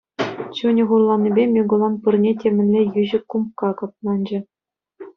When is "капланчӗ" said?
3.83-4.39